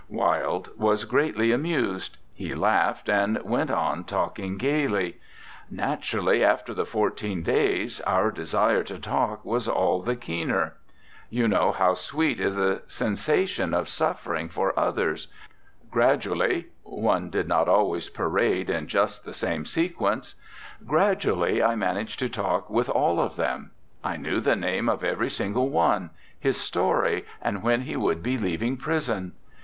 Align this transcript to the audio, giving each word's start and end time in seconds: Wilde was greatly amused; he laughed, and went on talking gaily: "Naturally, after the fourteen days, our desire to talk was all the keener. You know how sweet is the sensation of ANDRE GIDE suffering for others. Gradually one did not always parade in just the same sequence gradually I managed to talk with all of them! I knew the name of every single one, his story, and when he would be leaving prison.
Wilde 0.09 0.71
was 0.79 1.05
greatly 1.05 1.51
amused; 1.51 2.17
he 2.33 2.55
laughed, 2.55 3.07
and 3.07 3.39
went 3.43 3.69
on 3.69 4.03
talking 4.03 4.57
gaily: 4.57 5.17
"Naturally, 5.69 6.43
after 6.43 6.73
the 6.73 6.87
fourteen 6.87 7.43
days, 7.43 8.01
our 8.07 8.31
desire 8.31 8.81
to 8.81 8.97
talk 8.97 9.45
was 9.45 9.67
all 9.67 10.01
the 10.01 10.15
keener. 10.15 10.73
You 11.29 11.47
know 11.47 11.71
how 11.71 11.93
sweet 11.93 12.39
is 12.39 12.55
the 12.55 12.81
sensation 12.87 13.75
of 13.75 13.81
ANDRE 13.81 13.81
GIDE 13.83 13.89
suffering 13.91 14.49
for 14.49 14.79
others. 14.79 15.27
Gradually 15.91 16.65
one 16.81 17.29
did 17.29 17.47
not 17.47 17.69
always 17.69 18.09
parade 18.09 18.71
in 18.71 18.87
just 18.87 19.23
the 19.23 19.35
same 19.35 19.65
sequence 19.67 20.33
gradually 20.83 21.61
I 21.61 21.75
managed 21.75 22.17
to 22.21 22.27
talk 22.27 22.71
with 22.71 22.89
all 22.89 23.19
of 23.19 23.35
them! 23.35 23.69
I 24.03 24.17
knew 24.17 24.39
the 24.39 24.55
name 24.55 24.89
of 24.89 25.03
every 25.03 25.29
single 25.29 25.69
one, 25.69 26.09
his 26.39 26.59
story, 26.59 27.23
and 27.39 27.61
when 27.61 27.81
he 27.81 27.95
would 27.95 28.23
be 28.23 28.39
leaving 28.39 28.77
prison. 28.77 29.33